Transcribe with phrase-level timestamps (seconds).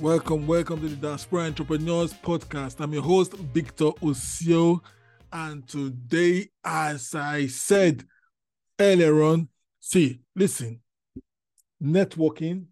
[0.00, 2.80] Welcome, welcome to the Diaspora Entrepreneurs Podcast.
[2.80, 4.80] I'm your host, Victor Osio.
[5.30, 8.04] And today, as I said
[8.80, 10.80] earlier on, see, listen,
[11.82, 12.68] networking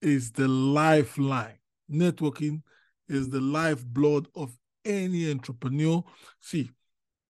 [0.00, 1.58] is the lifeline.
[1.90, 2.62] Networking
[3.08, 6.04] is the lifeblood of any entrepreneur.
[6.40, 6.70] See,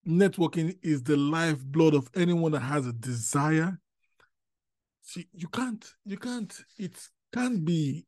[0.06, 3.80] networking is the lifeblood of anyone that has a desire.
[5.00, 6.98] See, you can't, you can't, it
[7.32, 8.04] can't be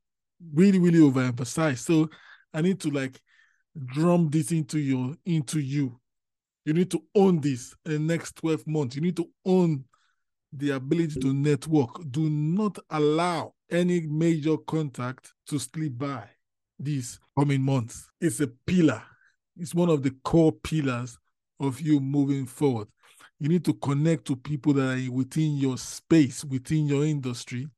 [0.55, 1.78] really, really overemphasized.
[1.78, 2.09] So
[2.52, 3.20] I need to like
[3.87, 6.01] drum this into your into you.
[6.65, 8.96] You need to own this in the next 12 months.
[8.96, 9.84] You need to own
[10.52, 12.10] the ability to network.
[12.10, 16.24] Do not allow any major contact to slip by
[16.79, 18.10] these coming months.
[18.20, 19.02] It's a pillar.
[19.57, 21.18] It's one of the core pillars
[21.60, 22.88] of you moving forward.
[23.40, 27.68] You need to connect to people that are within your space, within your industry,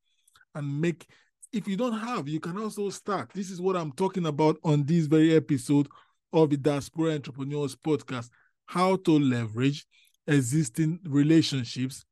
[0.54, 1.06] and make
[1.52, 3.30] if you don't have, you can also start.
[3.34, 5.88] This is what I'm talking about on this very episode
[6.32, 8.30] of the Diaspora Entrepreneurs Podcast
[8.66, 9.84] how to leverage
[10.28, 12.04] existing relationships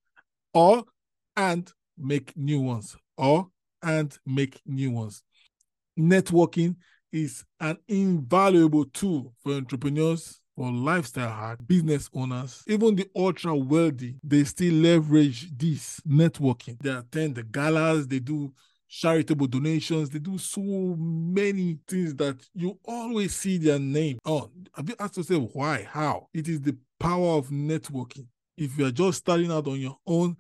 [0.53, 0.83] or
[1.37, 3.47] and make new ones or
[3.81, 5.23] and make new ones.
[5.97, 6.75] Networking
[7.13, 14.17] is an invaluable tool for entrepreneurs, for lifestyle hack, business owners, even the ultra wealthy.
[14.25, 16.77] They still leverage this networking.
[16.81, 18.53] They attend the galas, they do
[18.89, 20.11] charitable donations.
[20.11, 20.61] They do so
[20.99, 24.51] many things that you always see their name on.
[24.75, 25.87] Have you asked yourself why?
[25.91, 26.29] How?
[26.33, 28.27] It is the power of networking.
[28.57, 30.37] If you are just starting out on your own,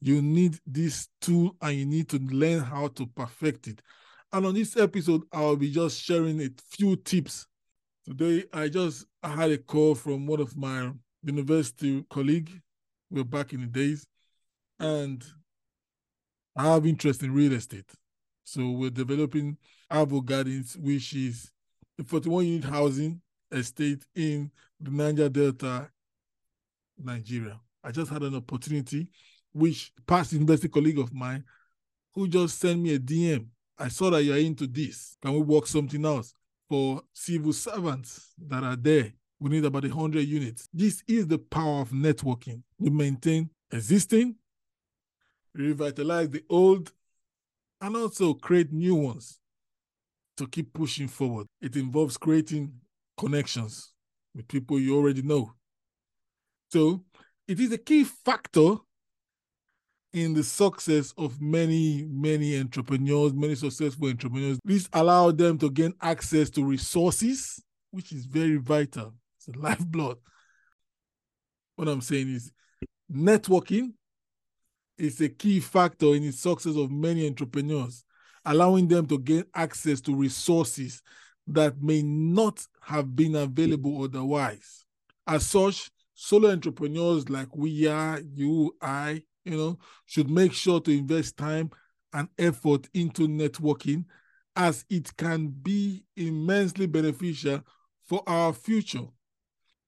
[0.00, 3.80] you need this tool and you need to learn how to perfect it.
[4.32, 7.46] And on this episode, I'll be just sharing a few tips.
[8.04, 10.90] Today, I just had a call from one of my
[11.22, 12.50] university colleague.
[13.10, 14.06] We're back in the days,
[14.80, 15.22] and
[16.54, 17.90] I have interest in real estate.
[18.44, 19.56] So we're developing
[19.90, 21.50] Avo Gardens, which is
[21.98, 23.20] a 41 unit housing
[23.50, 25.88] estate in the Niger Delta,
[26.98, 27.60] Nigeria.
[27.84, 29.08] I just had an opportunity,
[29.52, 31.44] which past university colleague of mine
[32.14, 33.46] who just sent me a DM.
[33.78, 35.16] I saw that you're into this.
[35.22, 36.34] Can we work something else
[36.68, 39.12] for civil servants that are there?
[39.40, 40.68] We need about 100 units.
[40.72, 42.62] This is the power of networking.
[42.78, 44.36] We maintain existing
[45.54, 46.92] revitalize the old,
[47.80, 49.38] and also create new ones
[50.36, 51.46] to keep pushing forward.
[51.60, 52.72] It involves creating
[53.18, 53.92] connections
[54.34, 55.52] with people you already know.
[56.70, 57.04] So
[57.46, 58.76] it is a key factor
[60.12, 64.58] in the success of many, many entrepreneurs, many successful entrepreneurs.
[64.64, 69.14] This allows them to gain access to resources, which is very vital.
[69.38, 70.18] It's the lifeblood.
[71.76, 72.52] What I'm saying is
[73.10, 73.94] networking
[75.02, 78.04] is a key factor in the success of many entrepreneurs,
[78.44, 81.02] allowing them to gain access to resources
[81.48, 84.84] that may not have been available otherwise.
[85.26, 90.96] As such, solo entrepreneurs like we are, you, I, you know, should make sure to
[90.96, 91.70] invest time
[92.12, 94.04] and effort into networking
[94.54, 97.60] as it can be immensely beneficial
[98.04, 99.08] for our future.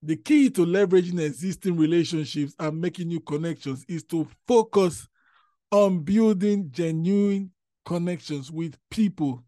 [0.06, 5.08] The key to leveraging existing relationships and making new connections is to focus
[5.70, 7.50] on building genuine
[7.86, 9.42] connections with people.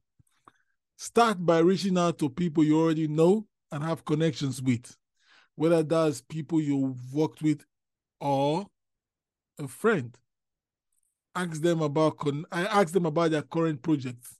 [0.97, 4.97] Start by reaching out to people you already know and have connections with,
[5.57, 7.63] whether that's people you've worked with
[8.19, 8.67] or
[9.59, 10.17] a friend.
[11.35, 12.17] Ask them about
[12.51, 14.39] I ask them about their current projects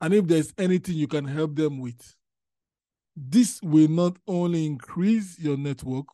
[0.00, 2.14] and if there's anything you can help them with.
[3.20, 6.06] This will not only increase your network,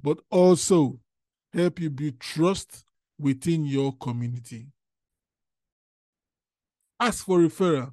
[0.00, 0.98] but also
[1.52, 2.84] help you build trust
[3.18, 4.68] within your community.
[6.98, 7.92] Ask for referral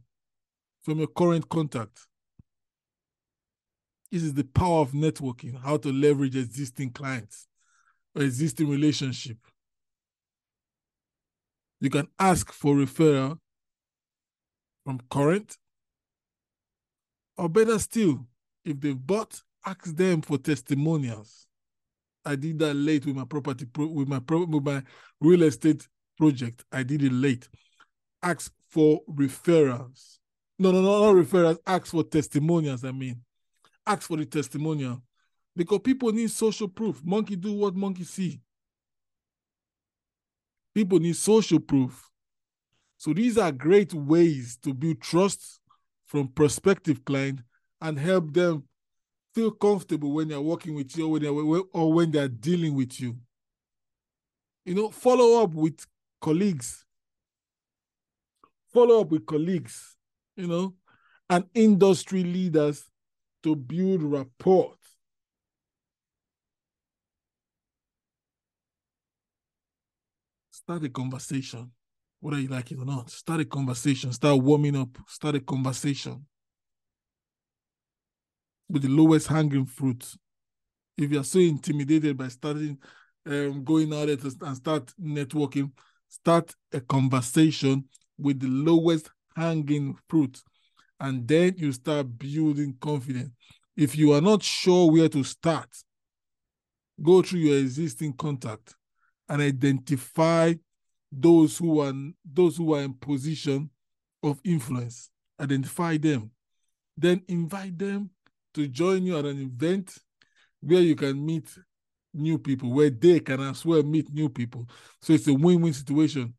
[0.82, 2.08] from your current contact.
[4.10, 7.48] This is the power of networking, how to leverage existing clients
[8.16, 9.38] or existing relationship.
[11.82, 13.40] You can ask for referral
[14.86, 15.58] from current
[17.38, 18.28] or better still,
[18.66, 21.48] if they've bought, ask them for testimonials.
[22.24, 24.84] I did that late with my property with my with my
[25.20, 25.88] real estate
[26.18, 26.64] project.
[26.72, 27.50] I did it late.
[28.22, 30.18] Ask for referrals.
[30.60, 31.58] No, no, no, not referrals.
[31.66, 32.86] Ask for testimonials.
[32.86, 33.22] I mean,
[33.86, 35.02] ask for the testimonial
[35.56, 37.02] because people need social proof.
[37.04, 38.40] Monkey do what monkey see.
[40.76, 42.08] People need social proof.
[42.98, 45.60] So these are great ways to build trust
[46.06, 47.42] from prospective client
[47.82, 48.64] and help them
[49.34, 53.00] feel comfortable when they're working with you or when they're, or when they're dealing with
[53.00, 53.18] you.
[54.66, 55.86] You know, follow up with
[56.22, 56.86] colleagues.
[58.74, 59.98] follow up with colleagues,
[60.36, 60.74] you know,
[61.30, 62.90] and industry leaders
[63.44, 64.76] to build rapport.
[70.52, 71.72] Start a conversation,
[72.20, 73.10] whether you like it or not.
[73.10, 76.26] Start a conversation, start warming up, start a conversation
[78.72, 80.16] with the lowest hanging fruit.
[80.98, 82.78] If you are so intimidated by starting
[83.26, 85.72] um, going out and start networking,
[86.08, 87.86] start a conversation
[88.18, 90.42] with the lowest hanging fruit.
[91.00, 93.32] And then you start building confidence.
[93.76, 95.70] If you are not sure where to start,
[97.02, 98.76] go through your existing contact
[99.28, 100.54] and identify
[101.12, 101.94] those who are
[102.24, 103.70] those who are in position
[104.24, 105.10] of influence.
[105.40, 106.32] Identify them.
[106.96, 108.12] Then invite them
[108.54, 109.98] to join you at an event
[110.62, 111.50] where you can meet
[112.14, 114.68] new people, where they can as well meet new people.
[115.02, 116.34] So it's a win-win situation.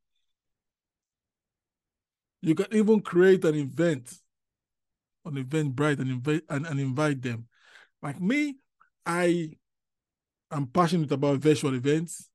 [2.41, 4.13] You can even create an event,
[5.25, 7.47] an Eventbrite, and invite and, and invite them.
[8.03, 8.57] Like me,
[9.07, 9.51] I
[10.51, 12.29] am passionate about virtual events.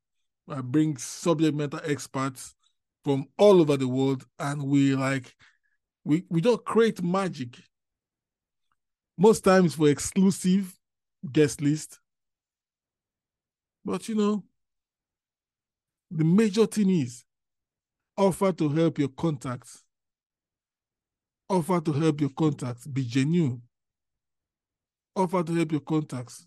[0.50, 2.56] I bring subject matter experts
[3.04, 5.36] from all over the world, and we like
[6.06, 7.58] we we don't create magic.
[9.18, 10.78] Most times for exclusive
[11.31, 12.00] guest list.
[13.84, 14.44] But you know,
[16.12, 17.24] the major thing is
[18.16, 19.84] offer to help your contacts
[21.50, 22.86] Offer to help your contacts.
[22.88, 23.62] Be genuine.
[25.16, 26.46] Offer to help your contacts.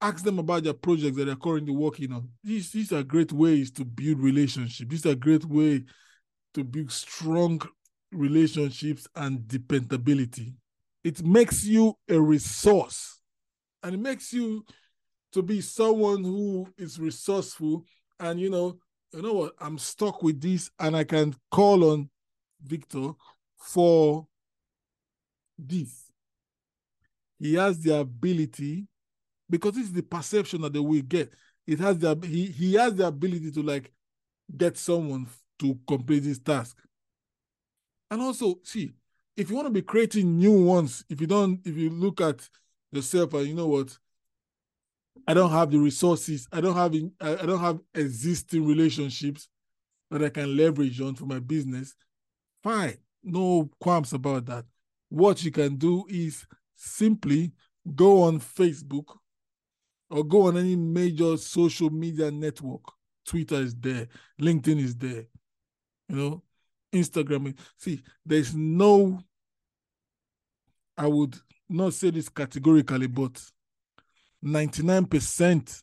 [0.00, 2.30] Ask them about their projects that they're currently working on.
[2.42, 4.88] These, these are great ways to build relationships.
[4.88, 5.84] These are great way
[6.54, 7.60] to build strong
[8.12, 10.54] relationships and dependability.
[11.08, 13.20] It makes you a resource
[13.82, 14.64] and it makes you
[15.32, 17.84] to be someone who is resourceful
[18.20, 18.78] and you know
[19.12, 22.10] you know what i'm stuck with this and i can call on
[22.62, 23.10] victor
[23.58, 24.26] for
[25.58, 26.10] this.
[27.38, 28.86] He has the ability,
[29.48, 31.32] because it's the perception that they will get.
[31.66, 33.92] It has the he he has the ability to like
[34.56, 35.26] get someone
[35.58, 36.76] to complete this task.
[38.10, 38.92] And also, see,
[39.38, 42.48] if you want to be creating new ones, if you don't, if you look at
[42.92, 43.96] yourself and you know what,
[45.26, 49.48] I don't have the resources, I don't have I don't have existing relationships
[50.10, 51.94] that I can leverage on for my business.
[52.62, 54.64] Fine no qualms about that.
[55.08, 57.52] What you can do is simply
[57.94, 59.16] go on Facebook
[60.10, 62.82] or go on any major social media network.
[63.26, 64.08] Twitter is there,
[64.40, 65.26] LinkedIn is there,
[66.08, 66.42] you know,
[66.92, 67.56] Instagram.
[67.76, 69.20] See, there's no,
[70.98, 71.36] I would
[71.68, 73.40] not say this categorically, but
[74.44, 75.82] 99%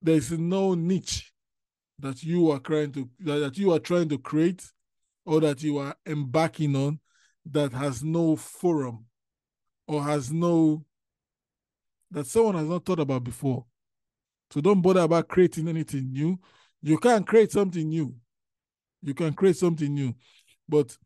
[0.00, 1.32] there's no niche
[1.98, 4.64] that you are trying to that you are trying to create
[5.26, 7.00] or that you are embarking on
[7.46, 9.04] that has no forum
[9.88, 10.84] or has no
[12.10, 13.66] that someone has not thought about before.
[14.50, 16.38] So don't bother about creating anything new.
[16.80, 18.14] You can create something new.
[19.02, 20.14] You can create something new.
[20.68, 20.96] But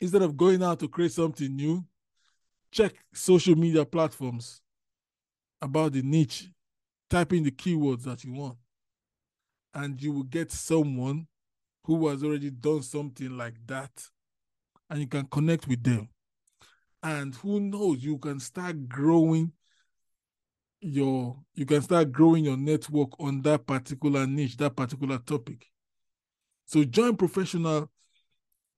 [0.00, 1.84] instead of going out to create something new,
[2.70, 4.60] check social media platforms
[5.62, 6.48] about the niche,
[7.08, 8.56] type in the keywords that you want,
[9.74, 11.26] and you will get someone
[11.84, 13.90] who has already done something like that
[14.90, 16.08] and you can connect with them.
[17.02, 19.52] And who knows you can start growing
[20.80, 25.66] your you can start growing your network on that particular niche that particular topic.
[26.66, 27.90] So join professional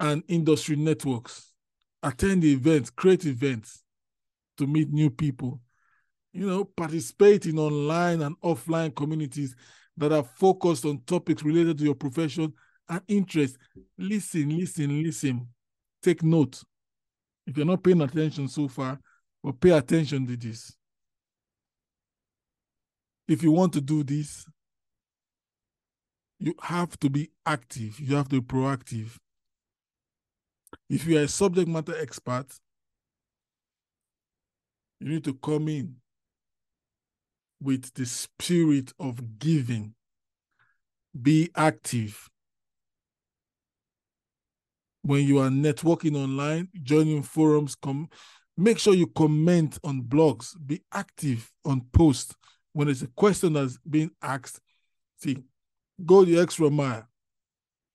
[0.01, 1.53] and industry networks
[2.03, 3.83] attend events create events
[4.57, 5.61] to meet new people
[6.33, 9.55] you know participate in online and offline communities
[9.97, 12.53] that are focused on topics related to your profession
[12.89, 13.59] and interest.
[13.97, 15.49] Listen, listen, listen.
[16.03, 16.63] Take note.
[17.47, 18.99] If you're not paying attention so far,
[19.43, 20.73] but pay attention to this.
[23.27, 24.47] If you want to do this,
[26.39, 27.99] you have to be active.
[27.99, 29.17] You have to be proactive.
[30.89, 32.47] If you are a subject matter expert,
[35.01, 35.97] you need to come in
[37.61, 39.95] with the spirit of giving.
[41.21, 42.29] Be active
[45.09, 48.09] when you are networking online, joining forums, come
[48.59, 52.35] make sure you comment on blogs, be active on posts.
[52.75, 54.61] When there's a question that's being asked,
[55.17, 55.39] see,
[56.05, 57.09] go the extra mile.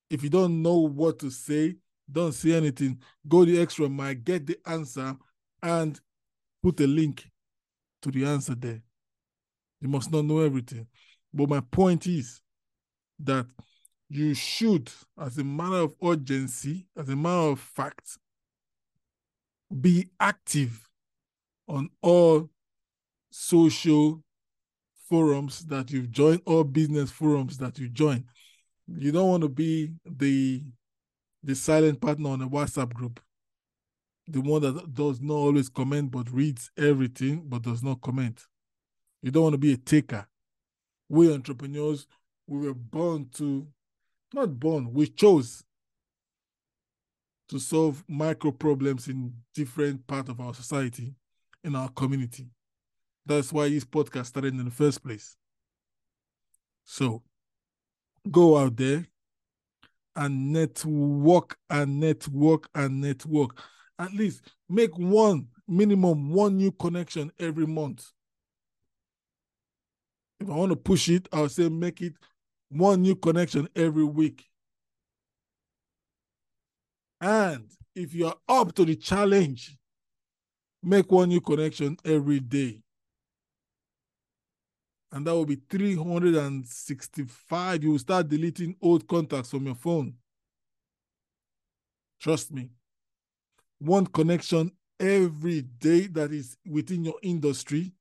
[0.09, 1.75] If you don't know what to say,
[2.13, 2.99] don't see anything.
[3.27, 5.15] Go the extra mile, get the answer,
[5.61, 5.99] and
[6.61, 7.29] put a link
[8.01, 8.81] to the answer there.
[9.81, 10.87] You must not know everything.
[11.33, 12.39] But my point is
[13.19, 13.47] that
[14.09, 18.17] you should, as a matter of urgency, as a matter of fact,
[19.81, 20.87] be active
[21.67, 22.49] on all
[23.31, 24.23] social
[25.09, 28.23] forums that you've joined, all business forums that you join.
[28.87, 30.63] You don't want to be the
[31.43, 33.19] the silent partner on a WhatsApp group,
[34.27, 38.47] the one that does not always comment but reads everything but does not comment.
[39.21, 40.25] You don't want to be a taker.
[41.09, 42.07] We entrepreneurs,
[42.47, 43.67] we were born to,
[44.33, 45.63] not born, we chose
[47.49, 51.13] to solve micro problems in different parts of our society,
[51.63, 52.47] in our community.
[53.25, 55.35] That's why this podcast started in the first place.
[56.85, 57.21] So
[58.29, 59.05] go out there
[60.15, 63.61] and network and network and network.
[63.99, 68.11] At least make one minimum one new connection every month.
[70.39, 72.13] If I want to push it, I'll say make it
[72.69, 74.45] one new connection every week.
[77.21, 79.77] And if you're up to the challenge,
[80.81, 82.81] make one new connection every day.
[85.13, 87.83] And that will be 365.
[87.83, 90.15] You will start deleting old contacts from your phone.
[92.19, 92.71] Trust me.
[93.77, 97.93] One connection every day that is within your industry.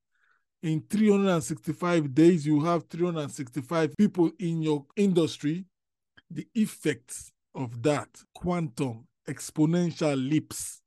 [0.63, 5.67] In 365 days, you have 365 people in your industry.
[6.31, 10.81] The effects of that quantum exponential leaps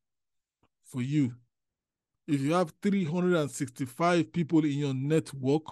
[0.86, 1.36] for you.
[2.28, 5.66] If you have 365 people in your network,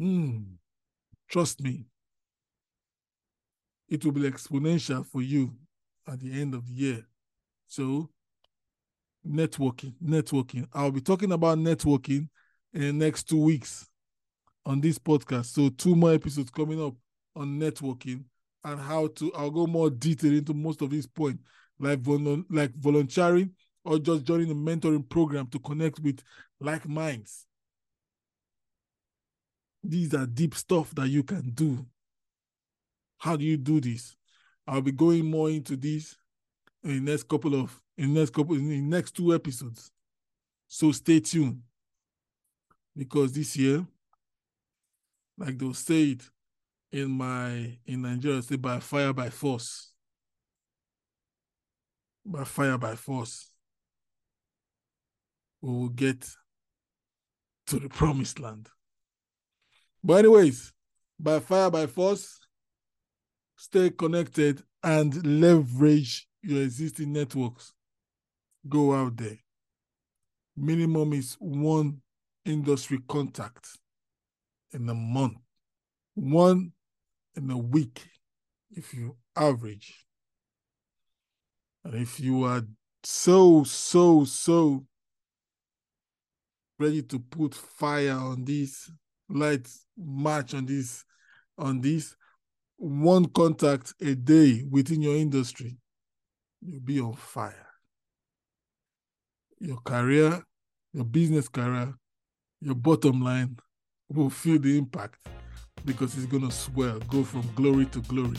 [0.00, 0.44] mm,
[1.28, 1.86] trust me,
[3.88, 5.54] it will be exponential for you
[6.06, 7.06] at the end of the year.
[7.66, 8.10] So,
[9.26, 10.66] networking, networking.
[10.72, 12.28] I'll be talking about networking
[12.72, 13.88] in the next two weeks
[14.66, 15.46] on this podcast.
[15.46, 16.94] So, two more episodes coming up
[17.36, 18.24] on networking
[18.64, 21.42] and how to I'll go more detail into most of these points,
[21.78, 22.00] like
[22.50, 23.50] like volunteering
[23.84, 26.22] or just joining the mentoring program to connect with
[26.60, 27.46] like minds.
[29.86, 31.84] These are deep stuff that you can do.
[33.18, 34.16] How do you do this?
[34.66, 36.16] I'll be going more into this
[36.82, 39.92] in the next couple of in the next couple in the next two episodes.
[40.68, 41.60] So stay tuned.
[42.96, 43.86] Because this year,
[45.36, 46.22] like they'll say it,
[46.90, 49.92] in my in Nigeria say by fire by force.
[52.24, 53.50] By fire by force.
[55.60, 56.26] We will get
[57.66, 58.68] to the promised land.
[60.06, 60.70] But anyways,
[61.18, 62.38] by fire by force,
[63.56, 67.72] stay connected and leverage your existing networks.
[68.68, 69.38] Go out there.
[70.54, 72.02] Minimum is one
[72.44, 73.78] industry contact
[74.72, 75.38] in a month.
[76.14, 76.72] One
[77.34, 78.02] in a week
[78.70, 80.04] if you average.
[81.82, 82.62] And if you are
[83.02, 84.84] so, so, so
[86.78, 88.90] ready to put fire on this,
[89.28, 91.04] light match on this,
[91.58, 92.16] on this,
[92.76, 95.76] one contact a day within your industry,
[96.60, 97.66] you'll be on fire.
[99.60, 100.42] Your career,
[100.92, 101.94] your business career,
[102.60, 103.56] your bottom line
[104.08, 105.18] will feel the impact
[105.84, 108.38] because it's gonna swell, go from glory to glory.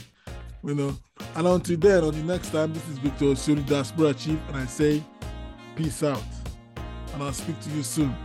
[0.63, 0.97] You know.
[1.35, 4.65] And until then, on the next time, this is Victor Suri Diaspora Chief, and I
[4.65, 5.03] say
[5.75, 6.23] peace out.
[7.13, 8.15] And I'll speak to you soon.